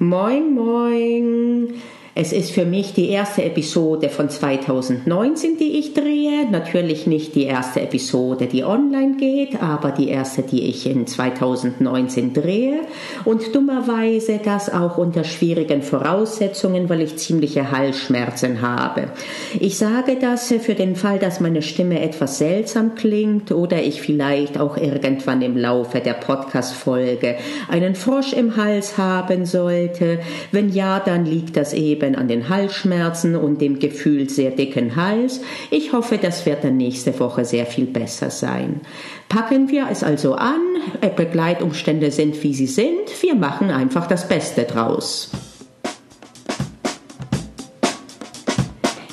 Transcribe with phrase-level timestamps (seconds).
[0.00, 1.80] Moin, moin.
[2.16, 6.48] Es ist für mich die erste Episode von 2019, die ich drehe.
[6.48, 12.32] Natürlich nicht die erste Episode, die online geht, aber die erste, die ich in 2019
[12.32, 12.82] drehe.
[13.24, 19.08] Und dummerweise das auch unter schwierigen Voraussetzungen, weil ich ziemliche Halsschmerzen habe.
[19.58, 24.60] Ich sage das für den Fall, dass meine Stimme etwas seltsam klingt oder ich vielleicht
[24.60, 27.34] auch irgendwann im Laufe der Podcast-Folge
[27.68, 30.20] einen Frosch im Hals haben sollte.
[30.52, 34.96] Wenn ja, dann liegt das eben eben an den Halsschmerzen und dem Gefühl sehr dicken
[34.96, 35.40] Hals.
[35.70, 38.80] Ich hoffe, das wird dann nächste Woche sehr viel besser sein.
[39.28, 40.60] Packen wir es also an,
[41.16, 45.30] Begleitumstände sind wie sie sind, wir machen einfach das Beste draus.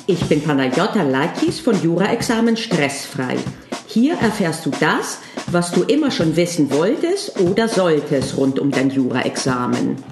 [0.06, 3.36] Ich bin Panayota Lakis von Jura-Examen Stressfrei.
[3.86, 5.18] Hier erfährst du das,
[5.50, 10.11] was du immer schon wissen wolltest oder solltest rund um dein Jura-Examen.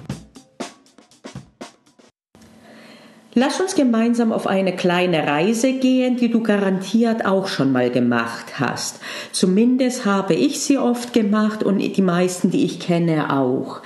[3.33, 8.59] Lass uns gemeinsam auf eine kleine Reise gehen, die du garantiert auch schon mal gemacht
[8.59, 8.99] hast.
[9.31, 13.81] Zumindest habe ich sie oft gemacht und die meisten, die ich kenne, auch.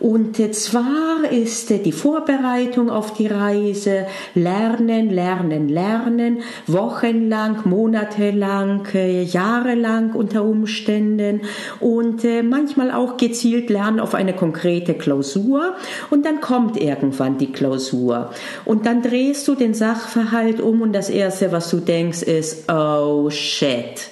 [0.00, 10.12] Und zwar ist die Vorbereitung auf die Reise lernen, lernen, lernen, wochenlang, monatelang, äh, jahrelang
[10.12, 11.42] unter Umständen.
[11.80, 15.74] Und äh, manchmal auch gezielt lernen auf eine konkrete Klausur.
[16.08, 18.30] Und dann kommt irgendwann die Klausur.
[18.64, 23.28] Und dann drehst du den Sachverhalt um und das erste, was du denkst, ist, oh
[23.28, 24.10] shit.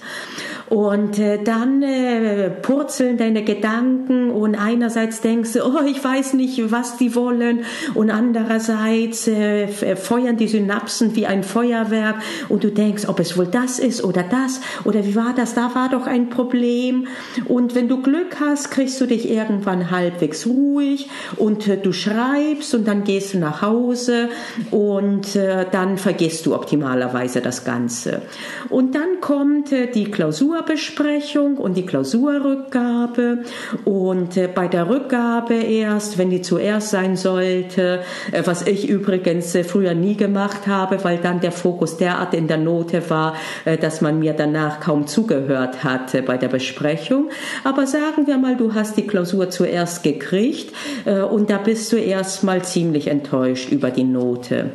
[0.71, 6.71] Und äh, dann äh, purzeln deine Gedanken und einerseits denkst du, oh, ich weiß nicht,
[6.71, 7.61] was die wollen.
[7.95, 12.17] Und andererseits äh, äh, feuern die Synapsen wie ein Feuerwerk.
[12.49, 14.61] Und du denkst, ob es wohl das ist oder das.
[14.85, 17.07] Oder wie war das, da war doch ein Problem.
[17.47, 21.09] Und wenn du Glück hast, kriegst du dich irgendwann halbwegs ruhig.
[21.37, 24.29] Und äh, du schreibst und dann gehst du nach Hause.
[24.71, 28.23] Und äh, dann vergisst du optimalerweise das Ganze.
[28.69, 33.39] Und dann kommt die Klausur Klausurbesprechung und die Klausurrückgabe
[33.85, 38.01] und äh, bei der Rückgabe erst, wenn die zuerst sein sollte,
[38.33, 42.49] äh, was ich übrigens äh, früher nie gemacht habe, weil dann der Fokus derart in
[42.49, 43.35] der Note war,
[43.81, 47.31] dass man mir danach kaum zugehört hat bei der Besprechung.
[47.65, 50.73] Aber sagen wir mal, du hast die Klausur zuerst gekriegt
[51.31, 54.71] und da bist du erstmal ziemlich enttäuscht über die Note.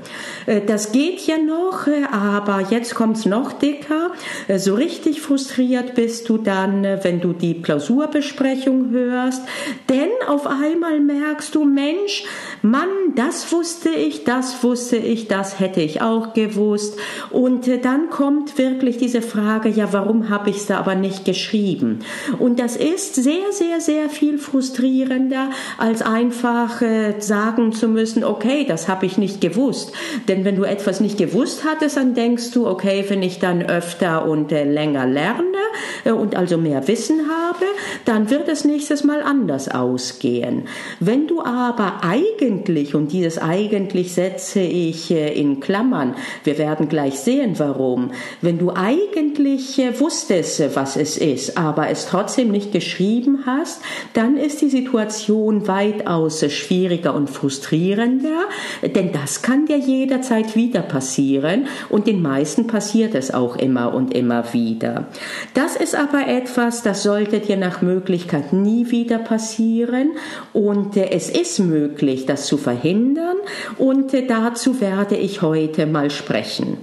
[0.68, 4.12] Das geht ja noch, aber jetzt kommt's noch dicker.
[4.58, 9.42] So richtig frustriert frustriert bist du dann, wenn du die Klausurbesprechung hörst,
[9.90, 12.26] denn auf einmal merkst du, Mensch,
[12.62, 16.98] Mann, das wusste ich, das wusste ich, das hätte ich auch gewusst.
[17.30, 21.26] Und äh, dann kommt wirklich diese Frage, ja, warum habe ich es da aber nicht
[21.26, 22.00] geschrieben?
[22.40, 28.66] Und das ist sehr, sehr, sehr viel frustrierender, als einfach äh, sagen zu müssen, okay,
[28.68, 29.94] das habe ich nicht gewusst.
[30.28, 34.26] Denn wenn du etwas nicht gewusst hattest, dann denkst du, okay, wenn ich dann öfter
[34.26, 35.63] und äh, länger lerne,
[36.06, 37.66] und also mehr Wissen habe,
[38.06, 40.64] dann wird es nächstes Mal anders ausgehen.
[41.00, 47.20] Wenn du aber eigentlich, und dieses eigentlich setze ich äh, in Klammern, wir werden gleich
[47.20, 53.44] sehen warum, wenn du eigentlich äh, wusstest, was es ist, aber es trotzdem nicht geschrieben
[53.46, 53.82] hast,
[54.14, 58.46] dann ist die Situation weitaus schwieriger und frustrierender,
[58.82, 64.14] denn das kann dir jederzeit wieder passieren und den meisten passiert es auch immer und
[64.14, 65.08] immer wieder.
[65.54, 70.14] Das ist aber etwas, das sollte dir nach Möglichkeit nie wieder passieren
[70.52, 73.38] und äh, es ist möglich, das zu verhindern
[73.78, 76.78] und äh, dazu werde ich heute mal sprechen.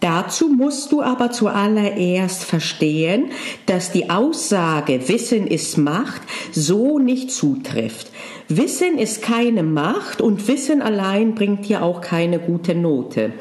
[0.00, 3.26] Dazu musst du aber zuallererst verstehen,
[3.66, 8.10] dass die Aussage Wissen ist Macht so nicht zutrifft.
[8.48, 13.32] Wissen ist keine Macht und Wissen allein bringt dir auch keine gute Note.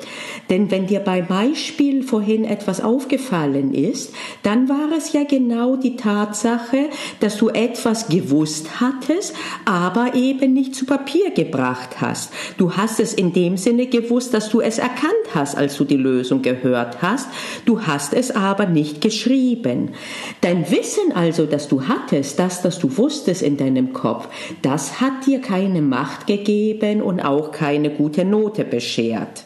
[0.52, 4.14] Denn wenn dir beim Beispiel vorhin etwas aufgefallen ist,
[4.44, 6.90] dann war es ja genau die Tatsache,
[7.22, 12.34] dass du etwas gewusst hattest, aber eben nicht zu Papier gebracht hast.
[12.58, 15.96] Du hast es in dem Sinne gewusst, dass du es erkannt hast, als du die
[15.96, 17.30] Lösung gehört hast.
[17.64, 19.92] Du hast es aber nicht geschrieben.
[20.42, 24.28] Dein Wissen also, das du hattest, das, das du wusstest in deinem Kopf,
[24.62, 29.46] das hat dir keine Macht gegeben und auch keine gute Note beschert.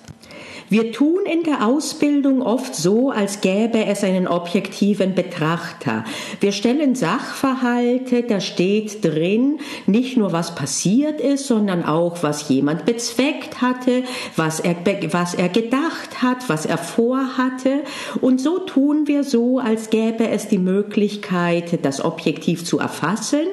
[0.68, 6.04] Wir tun in der Ausbildung oft so, als gäbe es einen objektiven Betrachter.
[6.40, 12.86] Wir stellen Sachverhalte, da steht drin nicht nur was passiert ist, sondern auch was jemand
[12.86, 14.04] bezweckt hatte,
[14.36, 14.76] was er,
[15.12, 17.82] was er gedacht hat, was er vorhatte.
[18.22, 23.46] Und so tun wir so, als gäbe es die Möglichkeit, das objektiv zu erfassen.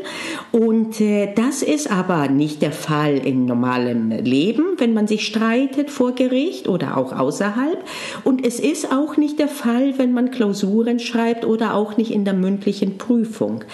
[0.50, 5.90] Und äh, das ist aber nicht der Fall in normalem Leben, wenn man sich streitet
[5.90, 7.82] vor Gericht oder auch außerhalb.
[8.22, 12.24] Und es ist auch nicht der Fall, wenn man Klausuren schreibt oder auch nicht in
[12.24, 13.64] der mündlichen Prüfung.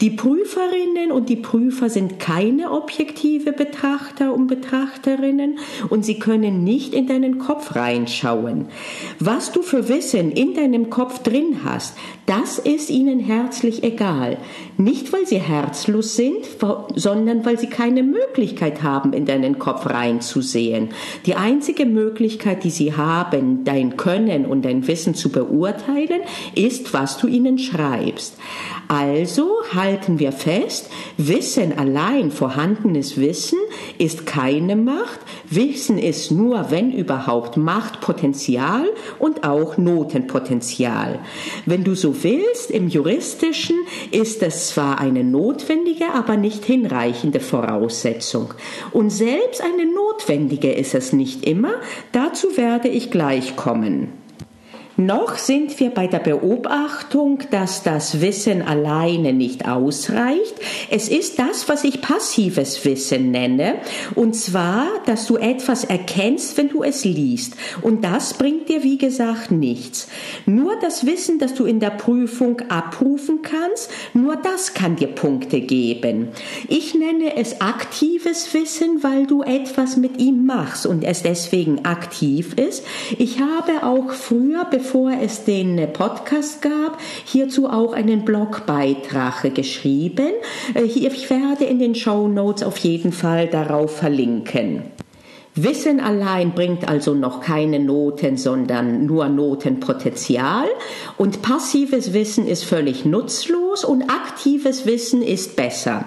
[0.00, 5.58] Die Prüferinnen und die Prüfer sind keine objektive Betrachter und Betrachterinnen
[5.90, 8.66] und sie können nicht in deinen Kopf reinschauen.
[9.20, 11.96] Was du für Wissen in deinem Kopf drin hast,
[12.26, 14.38] das ist ihnen herzlich egal.
[14.78, 16.44] Nicht, weil sie herzlos sind,
[16.94, 20.90] sondern weil sie keine Möglichkeit haben, in deinen Kopf reinzusehen.
[21.26, 26.22] Die einzige Möglichkeit, die sie haben, dein Können und dein Wissen zu beurteilen,
[26.54, 28.36] ist, was du ihnen schreibst.
[28.88, 33.58] Also halten wir fest, Wissen allein, vorhandenes Wissen
[33.98, 35.20] ist keine Macht.
[35.48, 38.84] Wissen ist nur, wenn überhaupt, Machtpotenzial
[39.18, 41.20] und auch Notenpotenzial.
[41.64, 43.76] Wenn du so willst, im juristischen
[44.10, 48.54] ist zwar eine notwendige, aber nicht hinreichende Voraussetzung.
[48.92, 51.74] Und selbst eine notwendige ist es nicht immer.
[52.12, 54.21] Dazu werde ich gleich kommen.
[55.06, 60.54] Noch sind wir bei der Beobachtung, dass das Wissen alleine nicht ausreicht.
[60.90, 63.76] Es ist das, was ich passives Wissen nenne,
[64.14, 67.54] und zwar, dass du etwas erkennst, wenn du es liest.
[67.80, 70.08] Und das bringt dir, wie gesagt, nichts.
[70.46, 75.60] Nur das Wissen, das du in der Prüfung abrufen kannst, nur das kann dir Punkte
[75.60, 76.28] geben.
[76.68, 82.54] Ich nenne es aktives Wissen, weil du etwas mit ihm machst und es deswegen aktiv
[82.54, 82.84] ist.
[83.18, 90.32] Ich habe auch früher, bevor es den Podcast gab, hierzu auch einen Blogbeitrag geschrieben.
[90.74, 94.82] Äh, ich werde in den Show Notes auf jeden Fall darauf verlinken.
[95.54, 100.66] Wissen allein bringt also noch keine Noten, sondern nur Notenpotenzial.
[101.18, 106.06] Und passives Wissen ist völlig nutzlos und aktives Wissen ist besser.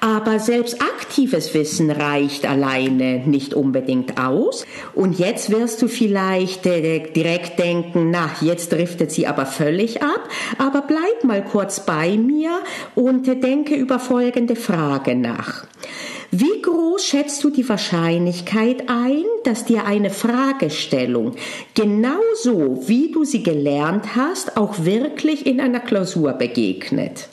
[0.00, 4.66] Aber selbst aktives Wissen reicht alleine nicht unbedingt aus.
[4.92, 10.28] Und jetzt wirst du vielleicht äh, direkt denken, na, jetzt driftet sie aber völlig ab.
[10.58, 12.50] Aber bleib mal kurz bei mir
[12.96, 15.64] und denke über folgende Frage nach.
[16.32, 21.34] Wie groß schätzt du die Wahrscheinlichkeit ein, dass dir eine Fragestellung
[21.74, 27.28] genauso wie du sie gelernt hast, auch wirklich in einer Klausur begegnet?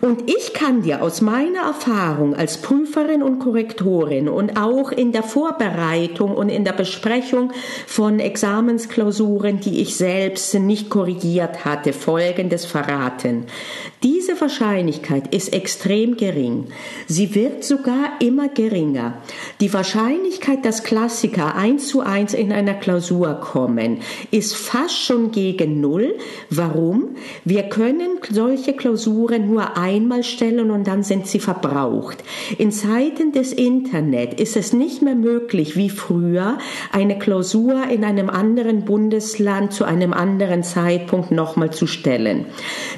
[0.00, 5.22] Und ich kann dir aus meiner Erfahrung als Prüferin und Korrektorin und auch in der
[5.22, 7.52] Vorbereitung und in der Besprechung
[7.86, 13.46] von Examensklausuren, die ich selbst nicht korrigiert hatte, Folgendes verraten.
[14.02, 16.66] Diese Wahrscheinlichkeit ist extrem gering.
[17.06, 19.18] Sie wird sogar immer geringer.
[19.60, 24.00] Die Wahrscheinlichkeit, dass Klassiker eins zu eins in einer Klausur kommen,
[24.30, 26.16] ist fast schon gegen Null.
[26.50, 27.16] Warum?
[27.44, 32.24] Wir können solche Klausuren nur einmal stellen und dann sind sie verbraucht.
[32.58, 36.58] In Zeiten des Internet ist es nicht mehr möglich, wie früher,
[36.92, 42.46] eine Klausur in einem anderen Bundesland zu einem anderen Zeitpunkt nochmal zu stellen.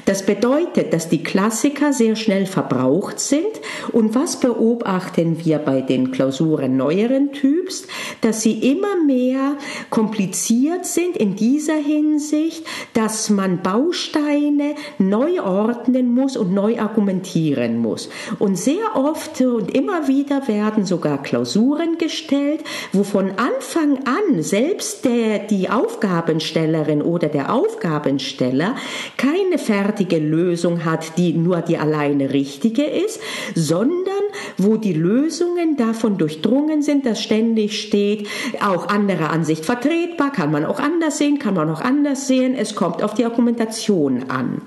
[0.05, 3.43] Das bedeutet, dass die Klassiker sehr schnell verbraucht sind.
[3.91, 7.87] Und was beobachten wir bei den Klausuren neueren Typs?
[8.21, 9.55] Dass sie immer mehr
[9.89, 18.09] kompliziert sind in dieser Hinsicht, dass man Bausteine neu ordnen muss und neu argumentieren muss.
[18.39, 22.61] Und sehr oft und immer wieder werden sogar Klausuren gestellt,
[22.93, 28.75] wo von Anfang an selbst der, die Aufgabenstellerin oder der Aufgabensteller
[29.17, 33.19] keine fertige Lösung hat, die nur die alleine richtige ist,
[33.53, 34.13] sondern
[34.57, 38.27] wo die Lösungen davon durchdrungen sind, dass ständig steht,
[38.61, 42.75] auch andere Ansicht vertretbar, kann man auch anders sehen, kann man auch anders sehen, es
[42.75, 44.61] kommt auf die Argumentation an.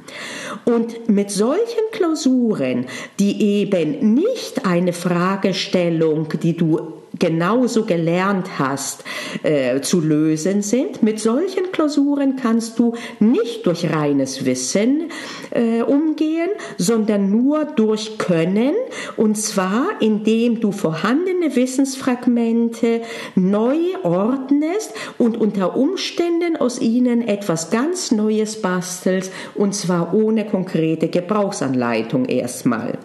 [0.65, 1.58] Und mit solchen
[1.93, 2.87] Klausuren,
[3.19, 9.05] die eben nicht eine Fragestellung, die du genauso gelernt hast,
[9.43, 11.03] äh, zu lösen sind.
[11.03, 15.11] Mit solchen Klausuren kannst du nicht durch reines Wissen
[15.51, 18.75] äh, umgehen, sondern nur durch Können
[19.17, 23.03] und zwar indem du vorhandene Wissensfragmente
[23.35, 31.09] neu ordnest und unter Umständen aus ihnen etwas ganz Neues bastelst und zwar ohne konkrete
[31.09, 32.99] Gebrauchsanleitung erstmal.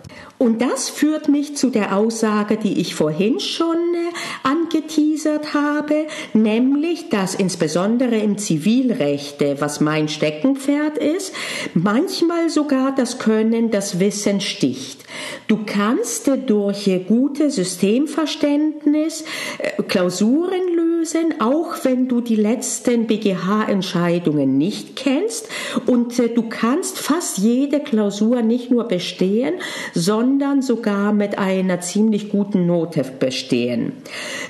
[0.44, 7.08] Und das führt mich zu der Aussage, die ich vorhin schon äh, angeteasert habe, nämlich,
[7.08, 11.34] dass insbesondere im Zivilrecht, was mein Steckenpferd ist,
[11.74, 15.06] manchmal sogar das Können, das Wissen sticht.
[15.48, 19.24] Du kannst durch gute Systemverständnis
[19.60, 20.93] äh, Klausuren lösen,
[21.40, 25.50] auch wenn du die letzten BGH-Entscheidungen nicht kennst
[25.86, 29.56] und äh, du kannst fast jede Klausur nicht nur bestehen,
[29.94, 33.94] sondern sogar mit einer ziemlich guten Note bestehen.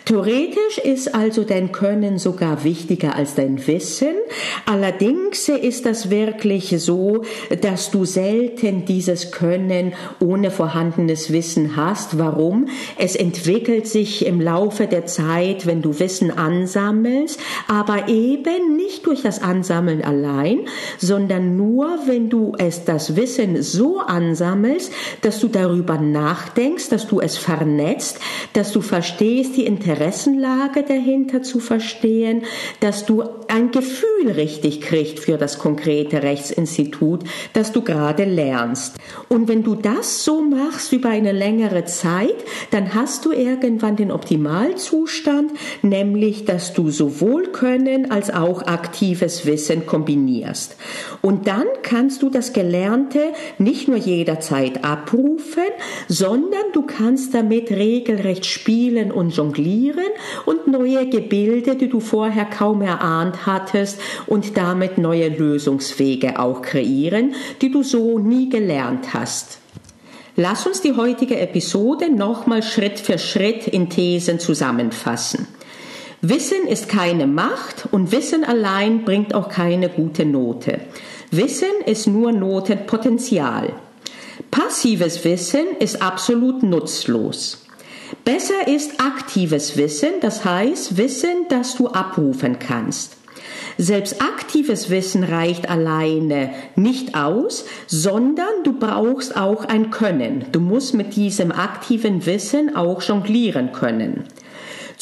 [0.05, 4.13] Theoretisch ist also dein Können sogar wichtiger als dein Wissen.
[4.65, 7.23] Allerdings ist das wirklich so,
[7.61, 12.19] dass du selten dieses Können ohne vorhandenes Wissen hast.
[12.19, 12.67] Warum?
[12.97, 19.21] Es entwickelt sich im Laufe der Zeit, wenn du Wissen ansammelst, aber eben nicht durch
[19.21, 20.61] das Ansammeln allein,
[20.97, 27.19] sondern nur, wenn du es das Wissen so ansammelst, dass du darüber nachdenkst, dass du
[27.19, 28.19] es vernetzt,
[28.53, 32.43] dass du verstehst, die Interessenlage dahinter zu verstehen,
[32.79, 37.21] dass du ein Gefühl richtig kriegst für das konkrete Rechtsinstitut,
[37.53, 38.97] das du gerade lernst.
[39.29, 42.35] Und wenn du das so machst über eine längere Zeit,
[42.71, 49.85] dann hast du irgendwann den Optimalzustand, nämlich dass du sowohl Können als auch aktives Wissen
[49.85, 50.75] kombinierst.
[51.21, 53.19] Und dann kannst du das Gelernte
[53.57, 55.63] nicht nur jederzeit abrufen,
[56.07, 60.11] sondern du kannst damit regelrecht spielen und jonglieren
[60.45, 67.35] und neue Gebilde, die du vorher kaum erahnt hattest und damit neue Lösungswege auch kreieren,
[67.61, 69.59] die du so nie gelernt hast.
[70.35, 75.47] Lass uns die heutige Episode nochmal Schritt für Schritt in Thesen zusammenfassen.
[76.25, 80.79] Wissen ist keine Macht und Wissen allein bringt auch keine gute Note.
[81.31, 83.73] Wissen ist nur Notenpotenzial.
[84.49, 87.65] Passives Wissen ist absolut nutzlos.
[88.23, 93.17] Besser ist aktives Wissen, das heißt Wissen, das du abrufen kannst.
[93.77, 100.45] Selbst aktives Wissen reicht alleine nicht aus, sondern du brauchst auch ein Können.
[100.53, 104.23] Du musst mit diesem aktiven Wissen auch jonglieren können.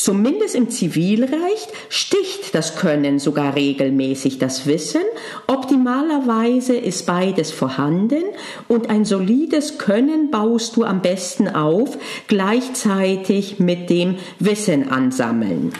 [0.04, 5.04] Zumindest im Zivilrecht sticht das Können sogar regelmäßig das Wissen.
[5.46, 8.24] Optimalerweise ist beides vorhanden
[8.68, 15.72] und ein solides Können baust du am besten auf, gleichzeitig mit dem Wissen ansammeln.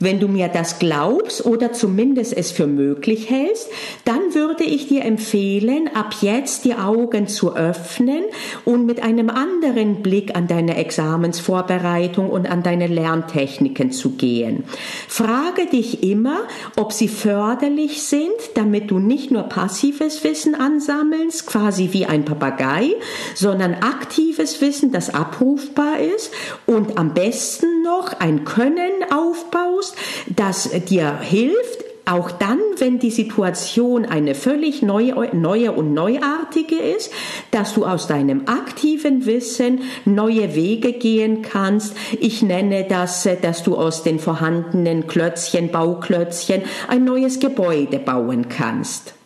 [0.00, 3.68] Wenn du mir das glaubst oder zumindest es für möglich hältst,
[4.04, 8.24] dann würde ich dir empfehlen, ab jetzt die Augen zu öffnen
[8.64, 14.64] und mit einem anderen Blick an deine Examensvorbereitung und an deine Lerntechniken zu gehen.
[15.08, 16.40] Frage dich immer,
[16.76, 22.94] ob sie förderlich sind, damit du nicht nur passives Wissen ansammelst, quasi wie ein Papagei,
[23.34, 26.32] sondern aktives Wissen, das abrufbar ist
[26.66, 29.96] und am besten noch ein Können aufbaust,
[30.28, 37.10] das dir hilft, auch dann, wenn die Situation eine völlig neue, neue und neuartige ist,
[37.50, 41.94] dass du aus deinem aktiven Wissen neue Wege gehen kannst.
[42.18, 49.17] Ich nenne das, dass du aus den vorhandenen Klötzchen, Bauklötzchen ein neues Gebäude bauen kannst.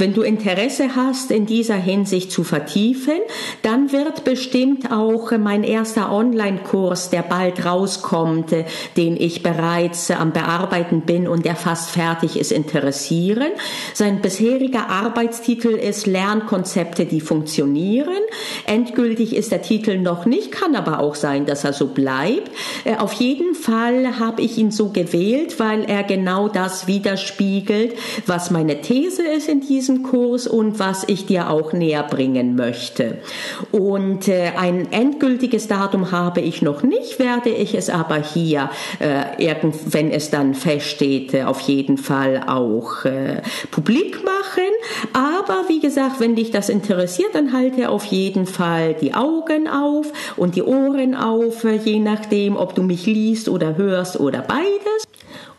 [0.00, 3.18] Wenn du Interesse hast, in dieser Hinsicht zu vertiefen,
[3.60, 8.54] dann wird bestimmt auch mein erster Online-Kurs, der bald rauskommt,
[8.96, 13.48] den ich bereits am Bearbeiten bin und der fast fertig ist, interessieren.
[13.92, 18.22] Sein bisheriger Arbeitstitel ist Lernkonzepte, die funktionieren.
[18.64, 22.50] Endgültig ist der Titel noch nicht, kann aber auch sein, dass er so bleibt.
[22.84, 28.50] Äh, auf jeden Fall habe ich ihn so gewählt, weil er genau das widerspiegelt, was
[28.50, 33.18] meine These ist in diesem diesem Kurs und was ich dir auch näher bringen möchte.
[33.72, 38.70] Und äh, ein endgültiges Datum habe ich noch nicht, werde ich es aber hier,
[39.00, 44.70] äh, irgend, wenn es dann feststeht, äh, auf jeden Fall auch äh, publik machen.
[45.12, 50.12] Aber wie gesagt, wenn dich das interessiert, dann halte auf jeden Fall die Augen auf
[50.36, 55.09] und die Ohren auf, äh, je nachdem, ob du mich liest oder hörst oder beides.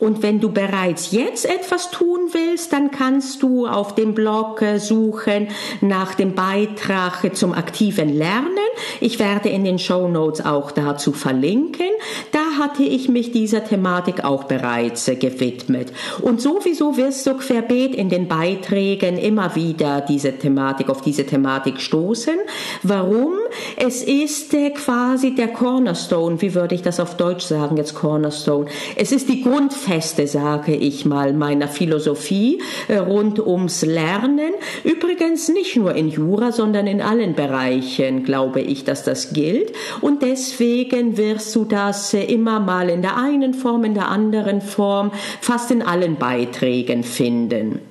[0.02, 4.80] Und wenn du bereits jetzt etwas tun willst, dann kannst du auf dem Blog äh,
[4.80, 8.58] suchen nach dem Beitrag zum aktiven Lernen.
[9.00, 11.86] Ich werde in den Show Notes auch dazu verlinken.
[12.32, 15.94] Da hatte ich mich dieser Thematik auch bereits äh, gewidmet.
[16.22, 21.80] Und sowieso wirst du querbeet in den Beiträgen immer wieder diese Thematik, auf diese Thematik
[21.80, 22.40] stoßen.
[22.82, 23.34] Warum?
[23.78, 26.42] Es ist äh, quasi der Cornerstone.
[26.42, 28.66] Wie würde ich das auf Deutsch sagen jetzt Cornerstone?
[28.96, 34.54] Es ist die Grundfest Grundfeste, sage ich mal, meiner Philosophie äh, rund ums Lernen.
[34.86, 39.74] Übrigens nicht nur in Jura, sondern in allen Bereichen glaube ich, dass das gilt.
[40.00, 44.62] Und deswegen wirst du das äh, immer mal in der einen Form, in der anderen
[44.62, 47.91] Form, fast in allen Beiträgen finden.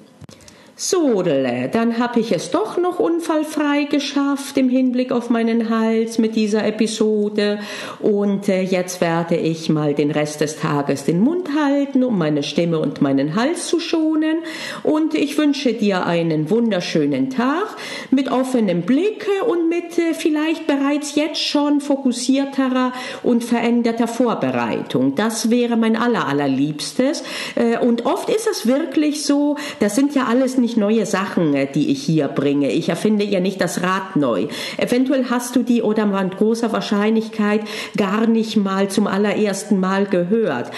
[0.83, 6.37] Sodele, dann habe ich es doch noch unfallfrei geschafft im Hinblick auf meinen Hals mit
[6.37, 7.59] dieser Episode.
[7.99, 12.43] Und äh, jetzt werde ich mal den Rest des Tages den Mund halten, um meine
[12.43, 14.39] Stimme und meinen Hals zu schonen.
[14.83, 17.77] Und ich wünsche dir einen wunderschönen Tag
[18.11, 25.15] mit offenem Blicke und mit äh, vielleicht bereits jetzt schon fokussierterer und veränderter Vorbereitung.
[25.15, 27.23] Das wäre mein aller allerliebstes.
[27.55, 31.55] Äh, und oft ist es wirklich so, das sind ja alles nicht nicht neue Sachen,
[31.55, 32.71] äh, die ich hier bringe.
[32.71, 34.47] Ich erfinde ja nicht das Rad neu.
[34.77, 37.63] Eventuell hast du die oder mit großer Wahrscheinlichkeit
[37.97, 40.71] gar nicht mal zum allerersten Mal gehört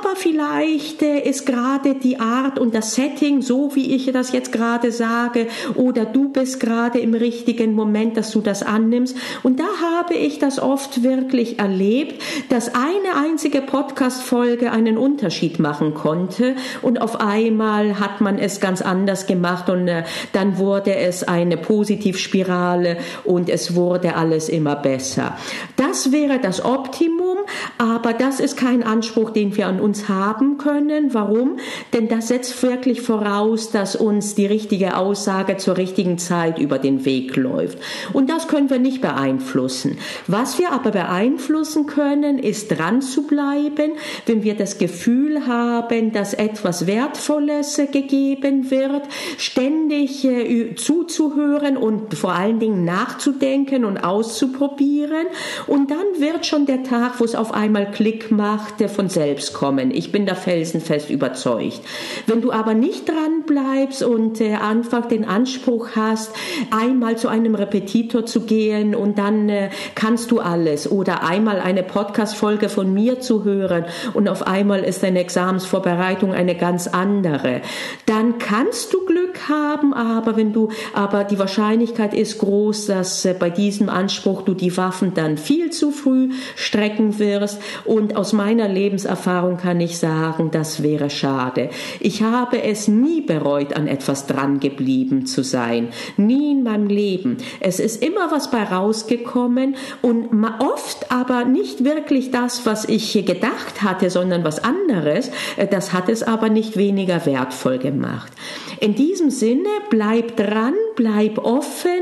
[0.00, 4.52] aber vielleicht äh, ist gerade die Art und das Setting so, wie ich das jetzt
[4.52, 9.16] gerade sage, oder du bist gerade im richtigen Moment, dass du das annimmst.
[9.42, 9.66] Und da
[9.98, 17.00] habe ich das oft wirklich erlebt, dass eine einzige Podcast-Folge einen Unterschied machen konnte und
[17.00, 22.98] auf einmal hat man es ganz anders gemacht und äh, dann wurde es eine Positivspirale
[23.24, 25.36] und es wurde alles immer besser.
[25.76, 27.38] Das wäre das Optimum,
[27.78, 31.14] aber das ist kein Anspruch, den wir an uns haben können.
[31.14, 31.58] Warum?
[31.92, 37.04] Denn das setzt wirklich voraus, dass uns die richtige Aussage zur richtigen Zeit über den
[37.04, 37.78] Weg läuft.
[38.12, 39.98] Und das können wir nicht beeinflussen.
[40.26, 43.92] Was wir aber beeinflussen können, ist dran zu bleiben,
[44.26, 48.99] wenn wir das Gefühl haben, dass etwas Wertvolles gegeben wird,
[49.38, 55.26] ständig äh, zuzuhören und vor allen Dingen nachzudenken und auszuprobieren.
[55.66, 59.90] Und dann wird schon der Tag, wo es auf einmal Klick macht, von selbst kommen.
[59.90, 61.80] Ich bin da felsenfest überzeugt.
[62.26, 66.32] Wenn du aber nicht dran bleibst und äh, einfach den Anspruch hast,
[66.70, 71.82] einmal zu einem Repetitor zu gehen und dann äh, kannst du alles oder einmal eine
[71.82, 77.60] Podcast-Folge von mir zu hören und auf einmal ist deine Examensvorbereitung eine ganz andere,
[78.06, 83.34] dann kannst du Glück haben, aber wenn du, aber die Wahrscheinlichkeit ist groß, dass äh,
[83.38, 88.68] bei diesem Anspruch du die Waffen dann viel zu früh strecken wirst und aus meiner
[88.68, 91.70] Lebenserfahrung kann ich sagen, das wäre schade.
[92.00, 95.88] Ich habe es nie bereut, an etwas dran geblieben zu sein.
[96.16, 97.36] Nie in meinem Leben.
[97.60, 103.82] Es ist immer was bei rausgekommen und oft aber nicht wirklich das, was ich gedacht
[103.82, 105.30] hatte, sondern was anderes.
[105.56, 108.32] Äh, das hat es aber nicht weniger wertvoll gemacht.
[108.80, 112.00] In diesem Sinne, bleib dran, bleib offen,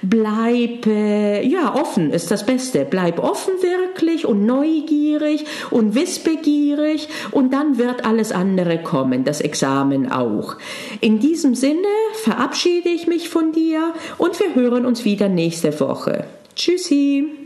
[0.00, 2.86] bleib, äh, ja, offen ist das Beste.
[2.88, 10.10] Bleib offen wirklich und neugierig und wissbegierig und dann wird alles andere kommen, das Examen
[10.10, 10.56] auch.
[11.00, 11.88] In diesem Sinne
[12.22, 16.24] verabschiede ich mich von dir und wir hören uns wieder nächste Woche.
[16.56, 17.44] Tschüssi!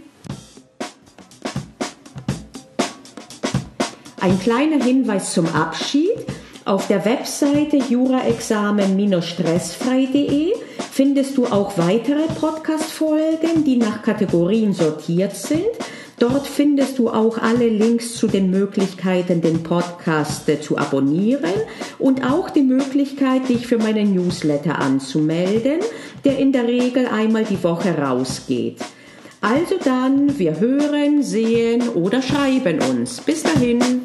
[4.20, 6.26] Ein kleiner Hinweis zum Abschied.
[6.68, 10.52] Auf der Webseite juraexamen-stressfrei.de
[10.90, 15.64] findest du auch weitere Podcast-Folgen, die nach Kategorien sortiert sind.
[16.18, 21.54] Dort findest du auch alle Links zu den Möglichkeiten, den Podcast äh, zu abonnieren
[21.98, 25.80] und auch die Möglichkeit, dich für meinen Newsletter anzumelden,
[26.26, 28.76] der in der Regel einmal die Woche rausgeht.
[29.40, 33.22] Also dann, wir hören, sehen oder schreiben uns.
[33.22, 34.02] Bis dahin.